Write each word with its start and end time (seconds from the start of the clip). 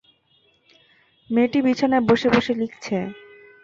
মেয়েটি 1.29 1.59
বিছানায় 1.65 2.03
বসে 2.09 2.27
বসে 2.35 2.53
লিখেছে। 2.59 2.97